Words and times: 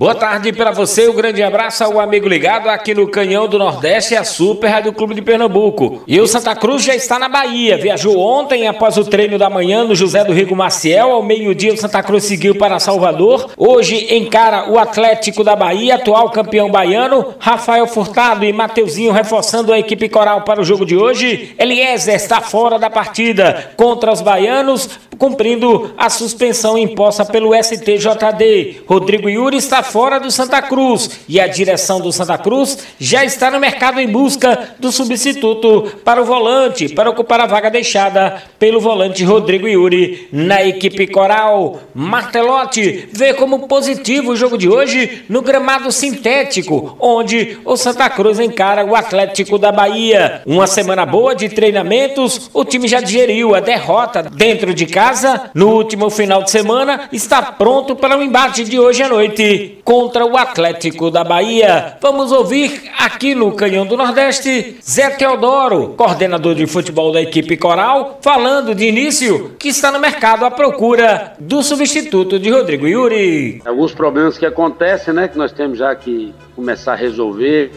Boa 0.00 0.14
tarde 0.14 0.50
para 0.50 0.70
você, 0.70 1.10
um 1.10 1.14
grande 1.14 1.42
abraço 1.42 1.84
ao 1.84 2.00
amigo 2.00 2.26
ligado 2.26 2.70
aqui 2.70 2.94
no 2.94 3.06
Canhão 3.06 3.46
do 3.46 3.58
Nordeste, 3.58 4.16
a 4.16 4.24
Super 4.24 4.68
Rádio 4.68 4.94
Clube 4.94 5.14
de 5.14 5.20
Pernambuco. 5.20 6.02
E 6.06 6.18
o 6.18 6.26
Santa 6.26 6.56
Cruz 6.56 6.82
já 6.82 6.94
está 6.94 7.18
na 7.18 7.28
Bahia, 7.28 7.76
viajou 7.76 8.18
ontem 8.18 8.66
após 8.66 8.96
o 8.96 9.04
treino 9.04 9.36
da 9.36 9.50
manhã 9.50 9.84
no 9.84 9.94
José 9.94 10.24
do 10.24 10.32
Rigo 10.32 10.56
Maciel, 10.56 11.10
ao 11.10 11.22
meio-dia 11.22 11.74
o 11.74 11.76
Santa 11.76 12.02
Cruz 12.02 12.24
seguiu 12.24 12.54
para 12.54 12.80
Salvador, 12.80 13.50
hoje 13.58 14.16
encara 14.16 14.70
o 14.70 14.78
Atlético 14.78 15.44
da 15.44 15.54
Bahia, 15.54 15.96
atual 15.96 16.30
campeão 16.30 16.70
baiano, 16.70 17.34
Rafael 17.38 17.86
Furtado 17.86 18.46
e 18.46 18.54
Mateuzinho 18.54 19.12
reforçando 19.12 19.70
a 19.70 19.78
equipe 19.78 20.08
coral 20.08 20.44
para 20.44 20.62
o 20.62 20.64
jogo 20.64 20.86
de 20.86 20.96
hoje, 20.96 21.54
Eliezer 21.58 22.14
está 22.14 22.40
fora 22.40 22.78
da 22.78 22.88
partida 22.88 23.72
contra 23.76 24.10
os 24.10 24.22
baianos, 24.22 24.88
cumprindo 25.18 25.92
a 25.98 26.08
suspensão 26.08 26.78
imposta 26.78 27.26
pelo 27.26 27.52
STJD. 27.54 28.84
Rodrigo 28.86 29.28
Yuri 29.28 29.58
está 29.58 29.82
fora 29.90 30.20
do 30.20 30.30
Santa 30.30 30.62
Cruz 30.62 31.20
e 31.28 31.40
a 31.40 31.48
direção 31.48 32.00
do 32.00 32.12
Santa 32.12 32.38
Cruz 32.38 32.78
já 32.98 33.24
está 33.24 33.50
no 33.50 33.58
mercado 33.58 34.00
em 34.00 34.06
busca 34.06 34.76
do 34.78 34.92
substituto 34.92 35.98
para 36.04 36.22
o 36.22 36.24
volante, 36.24 36.88
para 36.88 37.10
ocupar 37.10 37.40
a 37.40 37.46
vaga 37.46 37.68
deixada 37.68 38.40
pelo 38.56 38.80
volante 38.80 39.24
Rodrigo 39.24 39.66
Yuri 39.66 40.28
na 40.32 40.62
equipe 40.62 41.08
coral. 41.08 41.80
Martelotti 41.92 43.08
vê 43.12 43.34
como 43.34 43.66
positivo 43.66 44.30
o 44.30 44.36
jogo 44.36 44.56
de 44.56 44.68
hoje 44.68 45.24
no 45.28 45.42
gramado 45.42 45.90
sintético, 45.90 46.96
onde 47.00 47.58
o 47.64 47.76
Santa 47.76 48.08
Cruz 48.08 48.38
encara 48.38 48.84
o 48.84 48.94
Atlético 48.94 49.58
da 49.58 49.72
Bahia. 49.72 50.42
Uma 50.46 50.68
semana 50.68 51.04
boa 51.04 51.34
de 51.34 51.48
treinamentos, 51.48 52.48
o 52.54 52.64
time 52.64 52.86
já 52.86 53.00
digeriu 53.00 53.56
a 53.56 53.60
derrota 53.60 54.22
dentro 54.22 54.72
de 54.72 54.86
casa 54.86 55.50
no 55.52 55.70
último 55.70 56.10
final 56.10 56.44
de 56.44 56.50
semana, 56.52 57.08
está 57.12 57.42
pronto 57.42 57.96
para 57.96 58.16
o 58.16 58.22
embate 58.22 58.62
de 58.62 58.78
hoje 58.78 59.02
à 59.02 59.08
noite 59.08 59.79
contra 59.84 60.24
o 60.24 60.36
Atlético 60.36 61.10
da 61.10 61.24
Bahia. 61.24 61.96
Vamos 62.00 62.32
ouvir 62.32 62.90
aqui 62.98 63.34
no 63.34 63.52
Canhão 63.52 63.86
do 63.86 63.96
Nordeste 63.96 64.76
Zé 64.82 65.10
Teodoro, 65.10 65.94
coordenador 65.96 66.54
de 66.54 66.66
futebol 66.66 67.12
da 67.12 67.20
equipe 67.20 67.56
Coral, 67.56 68.18
falando 68.22 68.74
de 68.74 68.86
início 68.86 69.56
que 69.58 69.68
está 69.68 69.90
no 69.90 69.98
mercado 69.98 70.44
à 70.44 70.50
procura 70.50 71.34
do 71.38 71.62
substituto 71.62 72.38
de 72.38 72.50
Rodrigo 72.50 72.86
Yuri. 72.86 73.62
Alguns 73.64 73.92
problemas 73.92 74.38
que 74.38 74.46
acontecem, 74.46 75.12
né, 75.14 75.28
que 75.28 75.38
nós 75.38 75.52
temos 75.52 75.78
já 75.78 75.94
que 75.94 76.34
começar 76.54 76.92
a 76.92 76.96
resolver, 76.96 77.70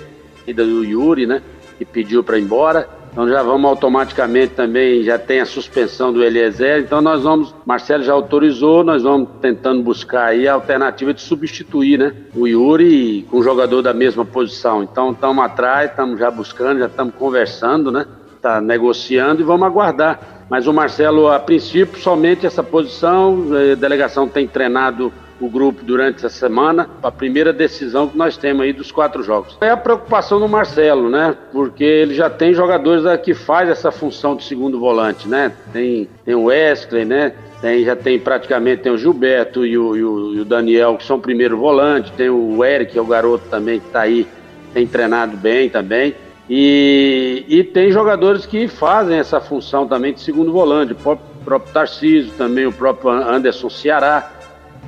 ainda 0.47 0.63
do 0.65 0.83
Yuri, 0.83 1.25
né, 1.25 1.41
que 1.77 1.85
pediu 1.85 2.23
para 2.23 2.37
ir 2.37 2.43
embora. 2.43 3.02
Então 3.13 3.29
já 3.29 3.43
vamos 3.43 3.69
automaticamente 3.69 4.55
também, 4.55 5.03
já 5.03 5.19
tem 5.19 5.39
a 5.39 5.45
suspensão 5.45 6.11
do 6.11 6.23
Eliezer, 6.23 6.79
então 6.79 6.99
nós 6.99 7.21
vamos, 7.21 7.53
Marcelo 7.63 8.03
já 8.03 8.11
autorizou, 8.11 8.83
nós 8.83 9.03
vamos 9.03 9.29
tentando 9.39 9.83
buscar 9.83 10.29
aí 10.29 10.47
a 10.47 10.55
alternativa 10.55 11.13
de 11.13 11.21
substituir, 11.21 11.99
né? 11.99 12.11
O 12.35 12.47
Yuri 12.47 13.27
com 13.29 13.37
o 13.37 13.43
jogador 13.43 13.83
da 13.83 13.93
mesma 13.93 14.25
posição. 14.25 14.81
Então 14.81 15.11
estamos 15.11 15.45
atrás, 15.45 15.91
estamos 15.91 16.19
já 16.19 16.31
buscando, 16.31 16.79
já 16.79 16.87
estamos 16.87 17.13
conversando, 17.13 17.91
né? 17.91 18.07
Tá 18.41 18.59
negociando 18.59 19.41
e 19.41 19.43
vamos 19.43 19.67
aguardar. 19.67 20.45
Mas 20.49 20.65
o 20.65 20.73
Marcelo, 20.73 21.27
a 21.27 21.39
princípio, 21.39 22.01
somente 22.01 22.47
essa 22.47 22.63
posição, 22.63 23.45
a 23.71 23.75
delegação 23.75 24.27
tem 24.27 24.47
treinado 24.47 25.13
o 25.39 25.49
grupo 25.49 25.83
durante 25.83 26.17
essa 26.17 26.29
semana, 26.29 26.89
a 27.01 27.11
primeira 27.11 27.51
decisão 27.51 28.07
que 28.07 28.17
nós 28.17 28.37
temos 28.37 28.63
aí 28.63 28.73
dos 28.73 28.91
quatro 28.91 29.23
jogos. 29.23 29.57
É 29.61 29.69
a 29.69 29.77
preocupação 29.77 30.39
do 30.39 30.47
Marcelo, 30.47 31.09
né? 31.09 31.35
Porque 31.51 31.83
ele 31.83 32.13
já 32.13 32.29
tem 32.29 32.53
jogadores 32.53 33.03
que 33.21 33.33
faz 33.33 33.69
essa 33.69 33.91
função 33.91 34.35
de 34.35 34.43
segundo 34.43 34.79
volante, 34.79 35.27
né? 35.27 35.51
Tem, 35.71 36.07
tem 36.23 36.35
o 36.35 36.45
Wesley, 36.45 37.05
né? 37.05 37.33
Tem, 37.61 37.83
já 37.83 37.95
tem 37.95 38.19
praticamente 38.19 38.83
tem 38.83 38.91
o 38.91 38.97
Gilberto 38.97 39.65
e 39.65 39.77
o, 39.77 39.95
e 39.95 40.03
o, 40.03 40.33
e 40.35 40.39
o 40.41 40.45
Daniel, 40.45 40.97
que 40.97 41.05
são 41.05 41.19
primeiro 41.19 41.57
volante, 41.57 42.11
tem 42.11 42.29
o 42.29 42.63
Eric, 42.63 42.91
que 42.91 42.99
é 42.99 43.01
o 43.01 43.05
garoto 43.05 43.45
também 43.49 43.79
que 43.79 43.87
está 43.87 44.01
aí, 44.01 44.27
tem 44.73 44.85
treinado 44.85 45.37
bem 45.37 45.69
também. 45.69 46.13
E, 46.49 47.45
e 47.47 47.63
tem 47.63 47.89
jogadores 47.89 48.45
que 48.45 48.67
fazem 48.67 49.17
essa 49.17 49.39
função 49.39 49.87
também 49.87 50.13
de 50.13 50.19
segundo 50.19 50.51
volante, 50.51 50.91
o 50.91 50.95
próprio, 50.95 51.73
Tarcísio, 51.73 52.33
também 52.37 52.65
o 52.65 52.71
próprio 52.71 53.11
Anderson 53.11 53.69
Ceará. 53.69 54.29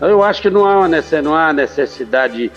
Eu 0.01 0.23
acho 0.23 0.41
que 0.41 0.49
não 0.49 0.65
há, 0.65 0.87
não 1.23 1.35
há 1.35 1.53
necessidade, 1.53 2.51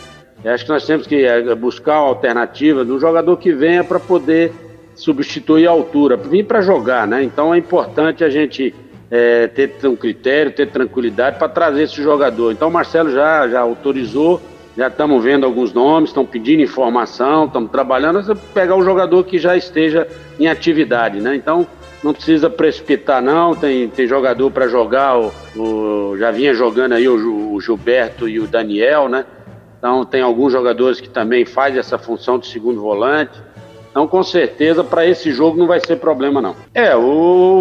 acho 0.45 0.65
que 0.65 0.71
nós 0.71 0.85
temos 0.85 1.07
que 1.07 1.25
eh, 1.25 1.55
buscar 1.55 2.01
uma 2.01 2.09
alternativa 2.09 2.85
de 2.85 2.91
um 2.91 2.99
jogador 2.99 3.37
que 3.37 3.53
venha 3.53 3.85
para 3.85 4.01
poder 4.01 4.53
substituir 4.95 5.69
a 5.69 5.71
altura, 5.71 6.17
vir 6.17 6.45
para 6.45 6.61
jogar, 6.61 7.07
né? 7.07 7.23
Então 7.23 7.55
é 7.55 7.59
importante 7.59 8.25
a 8.25 8.29
gente 8.29 8.75
é, 9.11 9.47
ter 9.47 9.87
um 9.87 9.95
critério, 9.95 10.53
ter 10.53 10.69
tranquilidade 10.71 11.39
para 11.39 11.49
trazer 11.49 11.85
esse 11.85 12.03
jogador. 12.03 12.53
Então 12.53 12.69
o 12.69 12.73
Marcelo 12.73 13.11
já, 13.11 13.49
já 13.49 13.61
autorizou, 13.61 14.41
já 14.77 14.89
estamos 14.89 15.23
vendo 15.23 15.47
alguns 15.47 15.73
nomes, 15.73 16.11
estão 16.11 16.27
pedindo 16.27 16.63
informação, 16.63 17.47
estamos 17.47 17.71
trabalhando, 17.71 18.19
é 18.19 18.35
pegar 18.53 18.75
um 18.75 18.83
jogador 18.83 19.25
que 19.25 19.39
já 19.39 19.57
esteja 19.57 20.09
em 20.39 20.49
atividade, 20.49 21.21
né? 21.21 21.37
Então 21.37 21.67
não 22.03 22.13
precisa 22.13 22.49
precipitar 22.49 23.21
não, 23.21 23.55
tem, 23.55 23.89
tem 23.89 24.07
jogador 24.07 24.51
para 24.51 24.69
jogar, 24.69 25.19
o, 25.19 25.33
o, 25.57 26.17
já 26.17 26.31
vinha 26.31 26.55
jogando 26.55 26.93
aí 26.93 27.09
o, 27.09 27.53
o, 27.53 27.61
Gilberto 27.61 28.29
e 28.29 28.39
o 28.39 28.47
Daniel, 28.47 29.09
né? 29.09 29.25
Então 29.79 30.05
tem 30.05 30.23
alguns 30.23 30.53
jogadores 30.53 31.01
que 31.01 31.09
também 31.09 31.45
fazem 31.45 31.79
essa 31.79 31.99
função 31.99 32.39
de 32.39 32.47
segundo 32.47 32.81
volante. 32.81 33.41
Então 33.91 34.07
com 34.07 34.23
certeza 34.23 34.85
para 34.85 35.07
esse 35.07 35.33
jogo 35.33 35.57
não 35.57 35.67
vai 35.67 35.81
ser 35.81 35.97
problema 35.97 36.41
não. 36.41 36.55
É, 36.73 36.95
o 36.95 37.03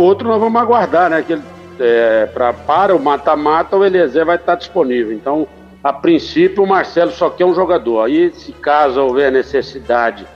outro 0.01 0.27
nós 0.27 0.39
vamos 0.39 0.61
aguardar, 0.61 1.09
né? 1.09 1.23
Que 1.25 1.33
ele, 1.33 1.43
é, 1.79 2.25
pra, 2.27 2.53
para 2.53 2.95
o 2.95 2.99
mata-mata 2.99 3.75
o 3.75 3.85
Eliezer 3.85 4.25
vai 4.25 4.35
estar 4.35 4.55
disponível. 4.55 5.13
Então 5.13 5.47
a 5.83 5.93
princípio 5.93 6.63
o 6.63 6.67
Marcelo 6.67 7.11
só 7.11 7.29
quer 7.29 7.45
um 7.45 7.55
jogador. 7.55 8.03
Aí 8.03 8.31
se 8.33 8.51
caso 8.51 9.01
houver 9.01 9.31
necessidade 9.31 10.27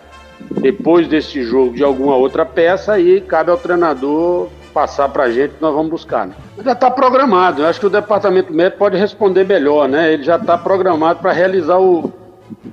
depois 0.50 1.08
desse 1.08 1.44
jogo 1.44 1.76
de 1.76 1.84
alguma 1.84 2.16
outra 2.16 2.46
peça, 2.46 2.94
aí 2.94 3.22
cabe 3.22 3.52
ao 3.52 3.58
treinador 3.58 4.50
passar 4.74 5.10
para 5.10 5.24
a 5.24 5.32
gente 5.32 5.54
nós 5.60 5.74
vamos 5.74 5.92
buscar. 5.92 6.28
Né? 6.28 6.34
Já 6.64 6.72
está 6.72 6.90
programado, 6.90 7.62
eu 7.62 7.68
acho 7.68 7.80
que 7.80 7.86
o 7.86 7.90
departamento 7.90 8.54
médico 8.54 8.80
pode 8.80 8.98
responder 8.98 9.46
melhor, 9.46 9.88
né? 9.88 10.14
Ele 10.14 10.24
já 10.24 10.38
está 10.38 10.58
programado 10.58 11.20
para 11.20 11.32
realizar 11.32 11.80
o, 11.80 12.12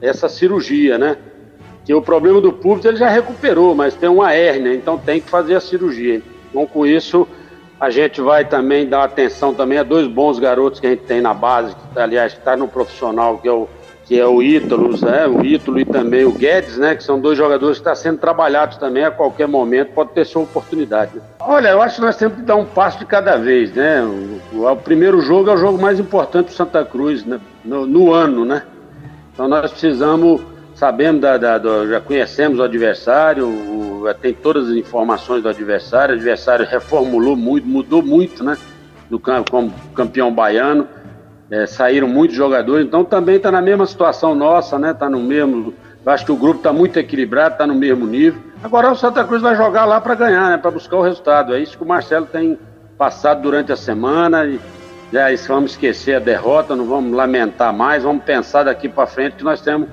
essa 0.00 0.28
cirurgia, 0.28 0.96
né? 0.96 1.16
Que 1.84 1.94
o 1.94 2.02
problema 2.02 2.40
do 2.40 2.52
público 2.52 2.86
ele 2.86 2.98
já 2.98 3.08
recuperou, 3.08 3.74
mas 3.74 3.94
tem 3.94 4.08
uma 4.08 4.32
hérnia, 4.32 4.74
então 4.74 4.98
tem 4.98 5.20
que 5.20 5.28
fazer 5.28 5.54
a 5.54 5.60
cirurgia. 5.60 6.22
Então 6.50 6.66
com 6.66 6.86
isso 6.86 7.26
a 7.80 7.90
gente 7.90 8.20
vai 8.20 8.44
também 8.44 8.88
dar 8.88 9.04
atenção 9.04 9.54
também 9.54 9.78
a 9.78 9.84
dois 9.84 10.06
bons 10.06 10.38
garotos 10.38 10.80
que 10.80 10.86
a 10.86 10.90
gente 10.90 11.04
tem 11.04 11.20
na 11.20 11.32
base, 11.32 11.74
que, 11.74 11.98
aliás, 11.98 12.32
que 12.32 12.40
está 12.40 12.56
no 12.56 12.66
profissional, 12.66 13.38
que 13.38 13.46
é 13.46 13.52
o 13.52 13.68
que 14.08 14.18
é 14.18 14.26
o 14.26 14.42
Ítalo, 14.42 14.98
né? 15.04 15.26
o 15.26 15.44
Ítalo 15.44 15.78
e 15.78 15.84
também 15.84 16.24
o 16.24 16.32
Guedes, 16.32 16.78
né? 16.78 16.96
que 16.96 17.04
são 17.04 17.20
dois 17.20 17.36
jogadores 17.36 17.76
que 17.76 17.82
estão 17.82 17.94
sendo 17.94 18.16
trabalhados 18.18 18.78
também 18.78 19.04
a 19.04 19.10
qualquer 19.10 19.46
momento, 19.46 19.92
pode 19.92 20.12
ter 20.12 20.24
sua 20.24 20.44
oportunidade. 20.44 21.16
Né? 21.16 21.22
Olha, 21.40 21.68
eu 21.68 21.82
acho 21.82 21.96
que 21.96 22.00
nós 22.00 22.16
temos 22.16 22.38
que 22.38 22.42
dar 22.42 22.56
um 22.56 22.64
passo 22.64 22.98
de 22.98 23.04
cada 23.04 23.36
vez, 23.36 23.70
né? 23.74 24.00
O, 24.02 24.60
o, 24.60 24.72
o 24.72 24.76
primeiro 24.76 25.20
jogo 25.20 25.50
é 25.50 25.52
o 25.52 25.58
jogo 25.58 25.78
mais 25.78 26.00
importante 26.00 26.46
do 26.46 26.52
Santa 26.52 26.82
Cruz 26.86 27.22
né? 27.26 27.38
no, 27.62 27.86
no, 27.86 28.10
ano, 28.10 28.46
né? 28.46 28.62
Então 29.34 29.46
nós 29.46 29.70
precisamos, 29.70 30.40
sabemos, 30.74 31.20
da, 31.20 31.36
da 31.36 31.58
do, 31.58 31.86
já 31.86 32.00
conhecemos 32.00 32.60
o 32.60 32.62
adversário, 32.62 33.46
o, 33.46 34.06
tem 34.22 34.32
todas 34.32 34.70
as 34.70 34.74
informações 34.74 35.42
do 35.42 35.50
adversário, 35.50 36.14
o 36.14 36.16
adversário 36.16 36.64
reformulou 36.64 37.36
muito, 37.36 37.68
mudou 37.68 38.02
muito, 38.02 38.42
né? 38.42 38.56
Do, 39.10 39.20
como 39.20 39.70
campeão 39.94 40.32
baiano 40.32 40.88
é, 41.50 41.66
saíram 41.66 42.08
muitos 42.08 42.36
jogadores, 42.36 42.86
então 42.86 43.04
também 43.04 43.36
está 43.36 43.50
na 43.50 43.62
mesma 43.62 43.86
situação 43.86 44.34
nossa, 44.34 44.78
né? 44.78 44.90
Está 44.90 45.08
no 45.08 45.20
mesmo. 45.20 45.72
Acho 46.04 46.24
que 46.24 46.32
o 46.32 46.36
grupo 46.36 46.58
está 46.58 46.72
muito 46.72 46.98
equilibrado, 46.98 47.54
está 47.54 47.66
no 47.66 47.74
mesmo 47.74 48.06
nível. 48.06 48.40
Agora 48.62 48.90
o 48.90 48.96
Santa 48.96 49.24
Cruz 49.24 49.42
vai 49.42 49.54
jogar 49.54 49.84
lá 49.84 50.00
para 50.00 50.14
ganhar, 50.14 50.50
né? 50.50 50.56
Para 50.56 50.70
buscar 50.70 50.96
o 50.96 51.02
resultado. 51.02 51.54
É 51.54 51.60
isso 51.60 51.76
que 51.76 51.84
o 51.84 51.86
Marcelo 51.86 52.26
tem 52.26 52.58
passado 52.96 53.42
durante 53.42 53.72
a 53.72 53.76
semana. 53.76 54.46
E 54.46 54.58
já 55.12 55.26
vamos 55.48 55.72
esquecer 55.72 56.16
a 56.16 56.18
derrota, 56.18 56.74
não 56.74 56.86
vamos 56.86 57.12
lamentar 57.12 57.72
mais, 57.72 58.02
vamos 58.02 58.24
pensar 58.24 58.64
daqui 58.64 58.88
para 58.88 59.06
frente 59.06 59.36
que 59.36 59.44
nós 59.44 59.60
temos 59.60 59.88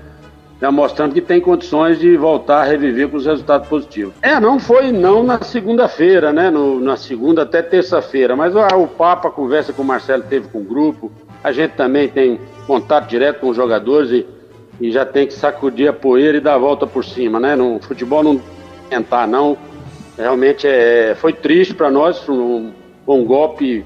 já 0.59 0.71
mostrando 0.71 1.13
que 1.13 1.21
tem 1.21 1.41
condições 1.41 1.99
de 1.99 2.15
voltar 2.15 2.61
a 2.61 2.63
reviver 2.63 3.09
com 3.09 3.17
os 3.17 3.25
resultados 3.25 3.67
positivos. 3.67 4.13
É, 4.21 4.39
não 4.39 4.59
foi 4.59 4.91
não 4.91 5.23
na 5.23 5.41
segunda-feira, 5.41 6.31
né? 6.31 6.49
No, 6.49 6.79
na 6.79 6.95
segunda 6.95 7.43
até 7.43 7.61
terça-feira, 7.61 8.35
mas 8.35 8.55
ah, 8.55 8.75
o 8.75 8.87
papo, 8.87 9.27
a 9.27 9.31
conversa 9.31 9.73
que 9.73 9.81
o 9.81 9.83
Marcelo 9.83 10.23
teve 10.23 10.47
com 10.47 10.59
o 10.59 10.63
grupo, 10.63 11.11
a 11.45 11.51
gente 11.51 11.73
também 11.73 12.07
tem 12.07 12.39
contato 12.65 13.07
direto 13.07 13.39
com 13.39 13.49
os 13.49 13.55
jogadores 13.55 14.09
e, 14.09 14.25
e 14.81 14.91
já 14.91 15.05
tem 15.05 15.27
que 15.27 15.33
sacudir 15.33 15.87
a 15.87 15.93
poeira 15.93 16.37
e 16.37 16.41
dar 16.41 16.55
a 16.55 16.57
volta 16.57 16.87
por 16.87 17.05
cima, 17.05 17.39
né? 17.39 17.55
No 17.55 17.79
futebol 17.79 18.23
não 18.23 18.41
tentar 18.89 19.27
não. 19.27 19.55
Realmente 20.17 20.65
é, 20.65 21.13
foi 21.13 21.33
triste 21.33 21.75
para 21.75 21.91
nós, 21.91 22.27
um, 22.27 22.71
um 23.07 23.23
golpe. 23.23 23.85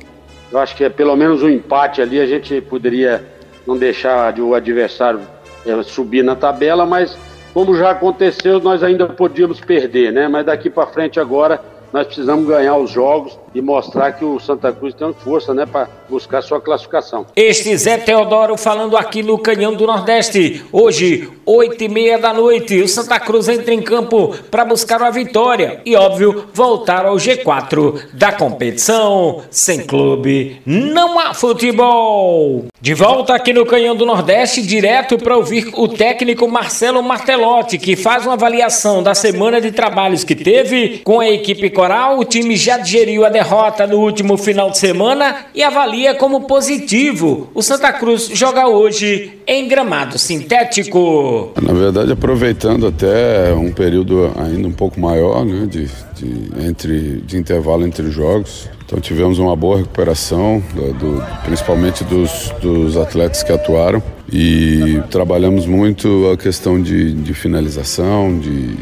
Eu 0.50 0.58
acho 0.58 0.74
que 0.74 0.86
é 0.86 0.90
pelo 0.90 1.18
menos 1.18 1.44
um 1.44 1.50
empate 1.50 2.02
ali 2.02 2.22
a 2.22 2.26
gente 2.26 2.62
poderia 2.62 3.26
não 3.68 3.78
deixar 3.78 4.40
o 4.40 4.56
adversário 4.56 5.20
é, 5.66 5.84
subir 5.84 6.24
na 6.24 6.38
tabela, 6.38 6.86
mas 6.86 7.18
como 7.54 7.76
já 7.76 7.92
aconteceu, 7.92 8.62
nós 8.62 8.84
ainda 8.84 9.06
podíamos 9.06 9.60
perder, 9.60 10.14
né? 10.14 10.30
Mas 10.30 10.46
daqui 10.46 10.70
para 10.70 10.88
frente 10.88 11.20
agora 11.20 11.60
nós 11.92 12.08
precisamos 12.08 12.48
ganhar 12.48 12.78
os 12.78 12.90
jogos 12.90 13.38
e 13.54 13.62
mostrar 13.62 14.14
que 14.14 14.26
o 14.26 14.40
Santa 14.40 14.72
Cruz 14.72 14.94
tem 14.94 15.14
força, 15.14 15.54
né, 15.54 15.66
para 15.66 15.88
buscar 16.10 16.42
sua 16.42 16.62
classificação. 16.62 17.26
Este 17.36 17.76
Zé 17.78 17.98
Teodoro 17.98 18.58
falando 18.58 18.98
aqui 18.98 19.24
no 19.24 19.38
Canhão 19.38 19.74
do 19.74 19.86
Nordeste. 19.86 20.64
Hoje, 20.72 21.30
oito 21.46 21.84
e 21.84 21.90
meia 21.90 22.18
da 22.18 22.34
noite, 22.34 22.80
o 22.82 22.88
Santa 22.88 23.20
Cruz 23.20 23.48
entra 23.48 23.74
em 23.74 23.82
campo 23.82 24.36
para 24.50 24.66
buscar 24.66 25.02
uma 25.02 25.12
vitória 25.12 25.82
e, 25.86 25.96
óbvio, 25.96 26.46
voltar 26.54 27.06
ao 27.06 27.16
G4 27.16 28.08
da 28.14 28.32
competição. 28.32 29.44
Sem 29.50 29.86
clube, 29.86 30.62
não 30.66 31.20
há 31.20 31.34
futebol. 31.34 32.66
De 32.82 32.94
volta 32.94 33.34
aqui 33.34 33.52
no 33.52 33.66
Canhão 33.66 33.96
do 33.96 34.06
Nordeste, 34.06 34.62
direto 34.62 35.18
para 35.18 35.36
ouvir 35.36 35.70
o 35.74 35.88
técnico 35.88 36.48
Marcelo 36.48 37.04
Martelotti, 37.04 37.78
que 37.78 37.96
faz 37.96 38.26
uma 38.26 38.34
avaliação 38.34 39.04
da 39.04 39.14
semana 39.14 39.60
de 39.60 39.72
trabalhos 39.72 40.24
que 40.24 40.36
teve 40.36 41.00
com 41.04 41.20
a 41.20 41.30
equipe 41.30 41.70
coral. 41.70 42.20
O 42.20 42.26
time 42.26 42.56
já 42.56 42.78
digeriu 42.78 43.26
a 43.26 43.30
derrota 43.40 43.88
no 43.88 44.00
último 44.00 44.36
final 44.38 44.70
de 44.70 44.78
semana 44.78 45.46
e 45.56 45.64
avalia 45.64 46.14
como 46.14 46.42
positivo. 46.42 47.50
O 47.54 47.62
Santa 47.62 47.94
Cruz 47.94 48.30
joga 48.34 48.68
hoje 48.68 49.40
em 49.48 49.66
gramado 49.66 50.18
sintético. 50.18 51.54
Na 51.62 51.72
verdade, 51.72 52.12
aproveitando 52.12 52.86
até 52.86 53.54
um 53.54 53.72
período 53.72 54.30
ainda 54.38 54.68
um 54.68 54.74
pouco 54.74 55.00
maior, 55.00 55.46
né, 55.46 55.66
de, 55.66 55.86
de, 56.16 56.68
entre, 56.68 57.22
de 57.22 57.38
intervalo 57.38 57.86
entre 57.86 58.12
jogos. 58.12 58.68
Então 58.86 59.00
tivemos 59.00 59.40
uma 59.40 59.56
boa 59.56 59.78
recuperação, 59.78 60.62
do, 60.74 60.94
do, 60.94 61.24
principalmente 61.46 62.04
dos, 62.04 62.52
dos, 62.62 62.98
atletas 62.98 63.42
que 63.42 63.54
atuaram. 63.54 64.04
E 64.32 65.02
trabalhamos 65.10 65.66
muito 65.66 66.30
a 66.32 66.38
questão 66.38 66.82
de, 66.82 67.14
de 67.14 67.34
finalização, 67.34 68.38
de, 68.38 68.76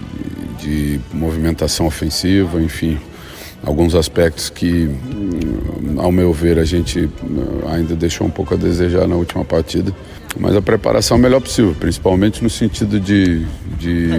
de 0.60 1.00
movimentação 1.13 1.86
ofensiva, 1.86 2.60
enfim 2.60 2.98
alguns 3.65 3.95
aspectos 3.95 4.50
que, 4.50 4.89
ao 5.98 6.12
meu 6.12 6.31
ver, 6.31 6.59
a 6.59 6.65
gente 6.65 7.09
ainda 7.69 7.95
deixou 7.95 8.27
um 8.27 8.30
pouco 8.30 8.54
a 8.54 8.57
desejar 8.57 9.07
na 9.07 9.15
última 9.15 9.44
partida. 9.44 9.94
Mas 10.39 10.56
a 10.56 10.62
preparação 10.62 11.18
é 11.18 11.19
melhor 11.19 11.42
possível, 11.42 11.75
principalmente 11.80 12.44
no 12.44 12.50
sentido 12.50 13.00
de, 13.00 13.44
de 13.80 14.09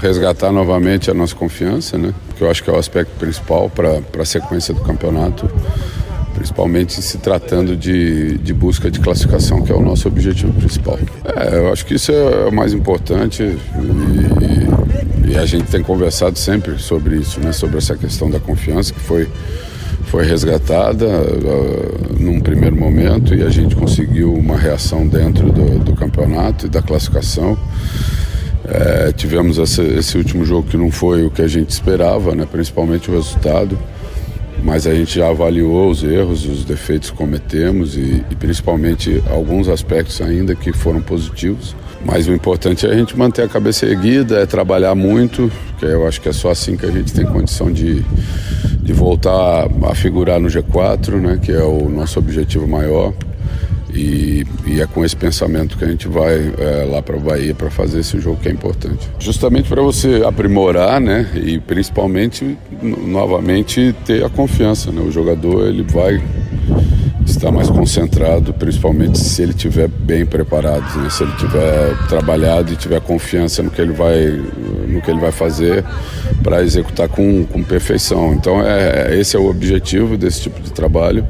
resgatar 0.00 0.50
novamente 0.50 1.10
a 1.10 1.14
nossa 1.14 1.34
confiança, 1.34 1.98
né? 1.98 2.14
que 2.36 2.42
eu 2.42 2.50
acho 2.50 2.64
que 2.64 2.70
é 2.70 2.72
o 2.72 2.78
aspecto 2.78 3.10
principal 3.18 3.68
para 3.68 4.00
a 4.18 4.24
sequência 4.24 4.72
do 4.72 4.80
campeonato, 4.80 5.50
principalmente 6.34 7.02
se 7.02 7.18
tratando 7.18 7.76
de, 7.76 8.38
de 8.38 8.54
busca 8.54 8.90
de 8.90 8.98
classificação, 8.98 9.62
que 9.62 9.70
é 9.70 9.74
o 9.74 9.82
nosso 9.82 10.08
objetivo 10.08 10.52
principal. 10.54 10.98
É, 11.36 11.58
eu 11.58 11.70
acho 11.70 11.84
que 11.84 11.94
isso 11.94 12.10
é 12.12 12.46
o 12.46 12.52
mais 12.52 12.72
importante 12.72 13.42
e 13.42 14.59
a 15.40 15.46
gente 15.46 15.64
tem 15.70 15.82
conversado 15.82 16.38
sempre 16.38 16.78
sobre 16.78 17.16
isso, 17.16 17.40
né? 17.40 17.52
sobre 17.52 17.78
essa 17.78 17.96
questão 17.96 18.30
da 18.30 18.38
confiança 18.38 18.92
que 18.92 19.00
foi 19.00 19.28
foi 20.04 20.24
resgatada 20.24 21.06
uh, 21.06 22.16
num 22.18 22.40
primeiro 22.40 22.74
momento 22.74 23.32
e 23.32 23.42
a 23.42 23.48
gente 23.48 23.76
conseguiu 23.76 24.34
uma 24.34 24.56
reação 24.56 25.06
dentro 25.06 25.52
do, 25.52 25.78
do 25.78 25.94
campeonato 25.94 26.66
e 26.66 26.68
da 26.68 26.82
classificação. 26.82 27.56
É, 28.64 29.12
tivemos 29.12 29.58
esse, 29.58 30.18
último 30.18 30.44
jogo 30.44 30.68
que 30.68 30.76
não 30.76 30.90
foi 30.90 31.24
o 31.24 31.30
que 31.30 31.42
a 31.42 31.48
gente 31.48 31.70
esperava, 31.70 32.34
né, 32.34 32.46
principalmente 32.50 33.10
o 33.10 33.14
resultado, 33.14 33.78
mas 34.62 34.86
a 34.86 34.94
gente 34.94 35.18
já 35.18 35.28
avaliou 35.28 35.90
os 35.90 36.02
erros, 36.02 36.44
os 36.44 36.64
defeitos 36.64 37.10
que 37.10 37.16
cometemos 37.16 37.96
e, 37.96 38.24
e 38.30 38.34
principalmente 38.34 39.22
alguns 39.30 39.68
aspectos 39.68 40.20
ainda 40.20 40.54
que 40.54 40.72
foram 40.72 41.00
positivos. 41.00 41.74
Mas 42.04 42.26
o 42.26 42.32
importante 42.32 42.86
é 42.86 42.90
a 42.90 42.94
gente 42.94 43.16
manter 43.16 43.42
a 43.42 43.48
cabeça 43.48 43.86
erguida, 43.86 44.38
é 44.38 44.46
trabalhar 44.46 44.94
muito, 44.94 45.50
que 45.78 45.84
eu 45.84 46.06
acho 46.06 46.20
que 46.20 46.28
é 46.28 46.32
só 46.32 46.50
assim 46.50 46.76
que 46.76 46.86
a 46.86 46.90
gente 46.90 47.12
tem 47.12 47.26
condição 47.26 47.70
de, 47.70 48.02
de 48.82 48.92
voltar 48.92 49.68
a 49.82 49.94
figurar 49.94 50.40
no 50.40 50.48
G4, 50.48 51.20
né, 51.20 51.38
que 51.42 51.52
é 51.52 51.62
o 51.62 51.88
nosso 51.88 52.18
objetivo 52.18 52.66
maior. 52.66 53.12
E, 53.92 53.98
e 54.66 54.80
é 54.80 54.86
com 54.86 55.04
esse 55.04 55.16
pensamento 55.16 55.76
que 55.76 55.84
a 55.84 55.88
gente 55.88 56.08
vai 56.08 56.52
é, 56.58 56.84
lá 56.90 57.02
para 57.02 57.16
a 57.16 57.20
Bahia 57.20 57.54
para 57.54 57.70
fazer 57.70 58.00
esse 58.00 58.20
jogo 58.20 58.38
que 58.40 58.48
é 58.48 58.52
importante. 58.52 59.08
Justamente 59.18 59.68
para 59.68 59.82
você 59.82 60.22
aprimorar, 60.26 61.00
né, 61.00 61.30
e 61.34 61.58
principalmente 61.58 62.56
novamente 62.82 63.94
ter 64.04 64.24
a 64.24 64.28
confiança, 64.28 64.90
né. 64.90 65.00
O 65.00 65.10
jogador 65.10 65.66
ele 65.66 65.82
vai 65.82 66.20
estar 67.30 67.50
mais 67.50 67.70
concentrado, 67.70 68.52
principalmente 68.52 69.18
se 69.18 69.42
ele 69.42 69.52
estiver 69.52 69.88
bem 69.88 70.26
preparado, 70.26 70.98
né? 71.00 71.08
se 71.10 71.22
ele 71.22 71.32
tiver 71.32 71.96
trabalhado 72.08 72.72
e 72.72 72.76
tiver 72.76 73.00
confiança 73.00 73.62
no 73.62 73.70
que 73.70 73.80
ele 73.80 73.92
vai, 73.92 74.40
no 74.88 75.00
que 75.00 75.10
ele 75.10 75.20
vai 75.20 75.32
fazer 75.32 75.84
para 76.42 76.62
executar 76.62 77.08
com, 77.08 77.44
com 77.44 77.62
perfeição. 77.62 78.34
Então 78.34 78.62
é, 78.62 79.18
esse 79.18 79.36
é 79.36 79.38
o 79.38 79.48
objetivo 79.48 80.16
desse 80.16 80.42
tipo 80.42 80.60
de 80.60 80.72
trabalho. 80.72 81.26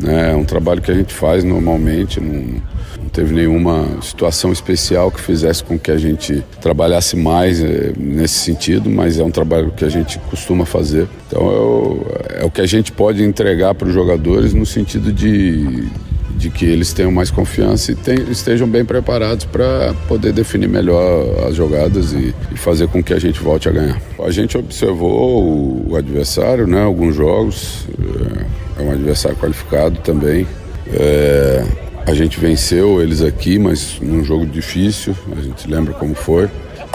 Né? 0.00 0.32
É 0.32 0.36
um 0.36 0.44
trabalho 0.44 0.80
que 0.80 0.90
a 0.90 0.94
gente 0.94 1.12
faz 1.14 1.44
normalmente. 1.44 2.20
Não, 2.20 2.60
não 3.00 3.08
teve 3.08 3.34
nenhuma 3.34 4.00
situação 4.02 4.52
especial 4.52 5.10
que 5.10 5.20
fizesse 5.20 5.62
com 5.62 5.78
que 5.78 5.90
a 5.90 5.96
gente 5.96 6.44
trabalhasse 6.60 7.16
mais 7.16 7.62
é, 7.62 7.92
nesse 7.96 8.34
sentido, 8.34 8.90
mas 8.90 9.18
é 9.18 9.24
um 9.24 9.30
trabalho 9.30 9.72
que 9.76 9.84
a 9.84 9.88
gente 9.88 10.18
costuma 10.30 10.64
fazer. 10.64 11.06
Então 11.26 12.00
é, 12.30 12.42
é 12.42 12.44
o 12.44 12.50
que 12.50 12.60
a 12.60 12.66
gente 12.66 12.92
pode 12.92 13.22
entregar 13.22 13.74
para 13.74 13.88
os 13.88 13.94
jogadores 13.94 14.52
no 14.54 14.66
sentido 14.66 15.12
de, 15.12 15.88
de 16.36 16.50
que 16.50 16.64
eles 16.64 16.92
tenham 16.92 17.10
mais 17.10 17.30
confiança 17.30 17.92
e 17.92 17.94
tem, 17.94 18.16
estejam 18.30 18.68
bem 18.68 18.84
preparados 18.84 19.44
para 19.44 19.94
poder 20.06 20.32
definir 20.32 20.68
melhor 20.68 21.46
as 21.48 21.54
jogadas 21.54 22.12
e, 22.12 22.34
e, 22.52 22.56
fazer 22.56 22.88
com 22.88 23.02
que 23.02 23.12
a 23.12 23.18
gente 23.18 23.40
volte 23.40 23.68
a 23.68 23.72
ganhar. 23.72 24.00
A 24.18 24.30
gente 24.30 24.56
observou 24.56 25.42
o, 25.42 25.92
o 25.92 25.96
adversário, 25.96 26.66
né, 26.66 26.82
alguns 26.82 27.14
jogos, 27.14 27.86
é, 27.98 28.45
é 28.78 28.82
um 28.82 28.90
adversário 28.90 29.36
qualificado 29.36 29.98
também. 30.00 30.46
É, 30.92 31.64
a 32.06 32.14
gente 32.14 32.38
venceu 32.38 33.02
eles 33.02 33.22
aqui, 33.22 33.58
mas 33.58 33.98
num 34.00 34.22
jogo 34.24 34.46
difícil, 34.46 35.14
a 35.36 35.40
gente 35.40 35.68
lembra 35.68 35.92
como 35.94 36.14
foi. 36.14 36.48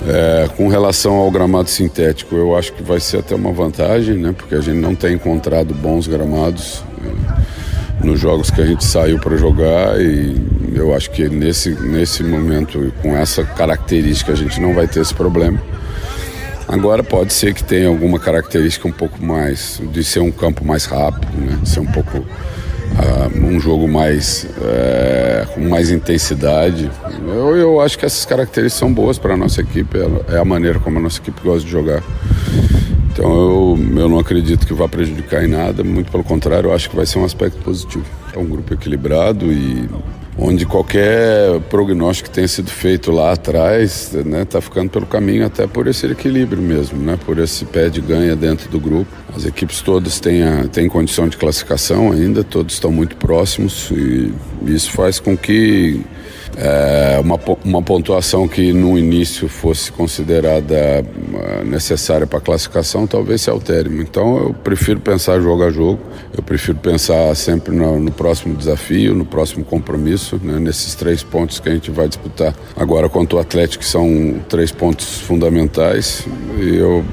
É, 0.08 0.50
com 0.56 0.68
relação 0.68 1.14
ao 1.16 1.30
gramado 1.30 1.70
sintético, 1.70 2.36
eu 2.36 2.56
acho 2.56 2.74
que 2.74 2.82
vai 2.82 3.00
ser 3.00 3.18
até 3.18 3.36
uma 3.36 3.52
vantagem, 3.52 4.16
né? 4.16 4.34
Porque 4.36 4.56
a 4.56 4.62
gente 4.62 4.78
não 4.78 4.96
tem 4.96 5.16
encontrado 5.16 5.74
bons 5.74 6.08
gramados 6.08 6.84
é, 7.04 8.06
nos 8.06 8.20
jogos 8.20 8.50
que 8.50 8.62
a 8.62 8.66
gente 8.66 8.84
saiu 8.84 9.20
para 9.20 9.38
jogar 9.38 10.02
e 10.02 10.36
eu 10.74 10.96
acho 10.96 11.12
que 11.12 11.30
nesse, 11.30 11.70
nesse 11.72 12.24
momento, 12.24 12.92
com 13.02 13.16
essa 13.16 13.44
característica, 13.44 14.32
a 14.32 14.36
gente 14.36 14.60
não 14.60 14.74
vai 14.74 14.88
ter 14.88 15.02
esse 15.02 15.14
problema. 15.14 15.62
Agora 16.68 17.04
pode 17.04 17.34
ser 17.34 17.54
que 17.54 17.64
tenha 17.64 17.88
alguma 17.88 18.20
característica 18.20 18.88
um 18.88 18.92
pouco 18.92 19.24
mais 19.24 19.82
de 19.92 20.04
ser 20.04 20.20
um 20.20 20.32
campo 20.32 20.66
mais 20.66 20.86
rápido, 20.86 21.32
né? 21.38 21.60
De 21.62 21.70
ser 21.70 21.80
um 21.80 21.86
pouco 21.86 22.20
uh, 22.20 23.46
um 23.46 23.60
jogo 23.60 23.88
mais 23.88 24.48
uh, 24.58 25.54
com 25.54 25.62
mais 25.62 25.92
intensidade. 25.92 26.90
Eu, 27.26 27.58
eu, 27.58 27.82
acho 27.82 27.98
que 27.98 28.06
essas 28.06 28.26
características 28.26 28.80
são 28.80 28.94
boas 28.94 29.18
para 29.18 29.34
a 29.34 29.38
nossa 29.38 29.62
equipe, 29.62 29.98
é, 30.30 30.38
a 30.38 30.46
maneira 30.46 30.80
como 30.80 31.00
a 31.00 31.02
nossa 31.02 31.20
equipe 31.20 31.42
gosta 31.42 31.66
de 31.66 31.72
jogar. 31.72 32.04
Então 33.12 33.30
eu, 33.30 33.80
eu 33.98 34.10
não 34.10 34.20
acredito 34.20 34.66
que 34.66 34.74
vá 34.74 34.88
prejudicar 34.88 35.44
em 35.44 35.48
nada, 35.48 35.84
muito 35.84 36.12
pelo 36.12 36.24
contrário, 36.24 36.70
eu 36.70 36.74
acho 36.74 36.90
que 36.90 36.96
vai 36.96 37.06
ser 37.06 37.20
um 37.20 37.26
aspecto 37.26 37.58
positivo. 37.62 38.06
É 38.34 38.40
um 38.40 38.46
grupo 38.46 38.74
equilibrado 38.74 39.52
e 39.52 39.90
onde 40.42 40.66
qualquer 40.66 41.60
prognóstico 41.70 42.28
que 42.28 42.34
tenha 42.34 42.48
sido 42.48 42.72
feito 42.72 43.12
lá 43.12 43.34
atrás 43.34 44.12
está 44.14 44.58
né, 44.58 44.62
ficando 44.62 44.90
pelo 44.90 45.06
caminho 45.06 45.46
até 45.46 45.68
por 45.68 45.88
esse 45.88 46.08
equilíbrio 46.08 46.62
mesmo, 46.62 46.98
né, 47.00 47.18
por 47.24 47.38
esse 47.38 47.64
pé 47.64 47.90
de 47.90 48.02
ganha 48.02 48.36
dentro 48.36 48.68
do 48.68 48.80
grupo. 48.80 49.12
As 49.36 49.46
equipes 49.46 49.82
todas 49.82 50.20
têm, 50.20 50.42
a, 50.42 50.68
têm 50.68 50.90
condição 50.90 51.30
de 51.30 51.38
classificação 51.38 52.12
ainda, 52.12 52.44
todos 52.44 52.74
estão 52.74 52.92
muito 52.92 53.16
próximos 53.18 53.92
e 53.92 54.34
isso 54.66 54.92
faz 54.92 55.20
com 55.20 55.38
que 55.38 56.02
é, 56.58 57.20
uma, 57.20 57.40
uma 57.64 57.82
pontuação 57.82 58.48
que 58.48 58.74
no 58.74 58.98
início 58.98 59.48
fosse 59.48 59.92
considerada 59.92 61.04
ah, 61.36 61.64
necessária 61.64 62.28
para 62.28 62.40
classificação 62.40 63.08
talvez 63.08 63.42
se 63.42 63.50
altere. 63.50 63.90
Então 64.02 64.38
eu 64.38 64.54
prefiro 64.54 65.00
pensar 65.00 65.40
jogo 65.40 65.64
a 65.64 65.70
jogo, 65.70 66.00
eu 66.36 66.44
prefiro 66.44 66.78
pensar 66.78 67.34
sempre 67.36 67.76
no, 67.76 68.00
no 68.00 68.12
próximo 68.12 68.56
desafio, 68.56 69.16
no 69.16 69.26
próximo 69.26 69.64
compromisso, 69.64 70.40
né, 70.44 70.60
nesses 70.60 70.96
três 70.96 71.24
pontos 71.24 71.60
que 71.60 71.70
a 71.70 71.74
gente 71.74 71.92
vai 71.92 72.08
disputar 72.08 72.54
agora 72.76 73.08
contra 73.08 73.38
o 73.38 73.40
Atlético, 73.40 73.84
que 73.84 73.90
são 73.90 74.36
três 74.50 74.72
pontos 74.72 75.20
fundamentais. 75.22 76.26
E 76.60 76.76
eu 76.76 77.04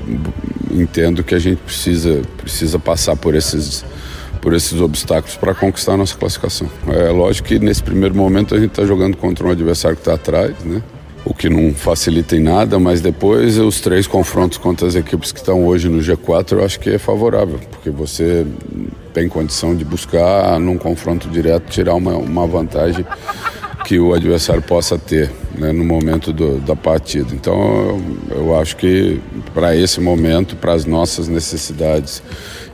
entendo 0.71 1.23
que 1.23 1.35
a 1.35 1.39
gente 1.39 1.59
precisa, 1.59 2.23
precisa 2.37 2.79
passar 2.79 3.17
por 3.17 3.35
esses 3.35 3.85
por 4.41 4.55
esses 4.55 4.81
obstáculos 4.81 5.37
para 5.37 5.55
conquistar 5.55 5.95
a 5.95 5.97
nossa 5.97 6.17
classificação. 6.17 6.69
É 6.89 7.11
lógico 7.11 7.49
que 7.49 7.59
nesse 7.59 7.83
primeiro 7.83 8.15
momento 8.15 8.55
a 8.55 8.59
gente 8.59 8.71
está 8.71 8.85
jogando 8.85 9.17
contra 9.17 9.47
um 9.47 9.51
adversário 9.51 9.97
que 9.97 10.03
está 10.03 10.15
atrás, 10.15 10.55
né? 10.65 10.83
o 11.25 11.35
que 11.35 11.51
não 11.51 11.75
facilita 11.75 12.37
em 12.37 12.41
nada, 12.41 12.79
mas 12.79 13.01
depois 13.01 13.59
os 13.59 13.81
três 13.81 14.07
confrontos 14.07 14.57
contra 14.57 14.87
as 14.87 14.95
equipes 14.95 15.31
que 15.31 15.39
estão 15.39 15.67
hoje 15.67 15.89
no 15.89 15.99
G4 15.99 16.53
eu 16.53 16.65
acho 16.65 16.81
que 16.81 16.91
é 16.91 16.99
favorável, 16.99 17.61
porque 17.71 17.91
você 17.91 18.47
tem 19.13 19.29
condição 19.29 19.75
de 19.75 19.85
buscar 19.85 20.59
num 20.59 20.79
confronto 20.79 21.29
direto 21.29 21.69
tirar 21.69 21.95
uma, 21.95 22.17
uma 22.17 22.47
vantagem 22.47 23.05
que 23.85 23.99
o 23.99 24.15
adversário 24.15 24.63
possa 24.63 24.99
ter 24.99 25.31
né, 25.57 25.73
no 25.73 25.85
momento 25.85 26.33
do, 26.33 26.59
da 26.61 26.77
partida. 26.77 27.35
Então, 27.35 28.01
eu, 28.31 28.37
eu 28.37 28.59
acho 28.59 28.77
que 28.77 29.21
para 29.53 29.75
esse 29.77 30.01
momento, 30.01 30.57
para 30.57 30.73
as 30.73 30.85
nossas 30.85 31.29
necessidades 31.29 32.23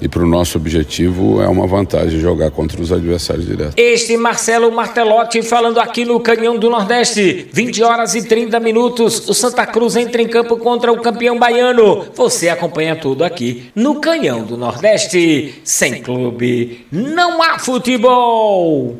e 0.04 0.08
para 0.08 0.22
o 0.22 0.26
nosso 0.26 0.58
objetivo, 0.58 1.40
é 1.40 1.48
uma 1.48 1.66
vantagem 1.66 2.20
jogar 2.20 2.50
contra 2.50 2.78
os 2.78 2.92
adversários 2.92 3.46
diretos. 3.46 3.72
Este 3.74 4.18
Marcelo 4.18 4.70
Martelotti 4.70 5.40
falando 5.40 5.80
aqui 5.80 6.04
no 6.04 6.20
Canhão 6.20 6.58
do 6.58 6.68
Nordeste. 6.68 7.48
20 7.50 7.82
horas 7.82 8.14
e 8.14 8.22
30 8.22 8.60
minutos. 8.60 9.26
O 9.26 9.32
Santa 9.32 9.64
Cruz 9.64 9.96
entra 9.96 10.20
em 10.20 10.28
campo 10.28 10.58
contra 10.58 10.92
o 10.92 11.00
campeão 11.00 11.38
baiano. 11.38 12.04
Você 12.14 12.50
acompanha 12.50 12.94
tudo 12.94 13.24
aqui 13.24 13.70
no 13.74 13.94
Canhão 13.94 14.44
do 14.44 14.58
Nordeste. 14.58 15.54
Sem 15.64 16.02
clube, 16.02 16.84
não 16.92 17.42
há 17.42 17.58
futebol. 17.58 18.92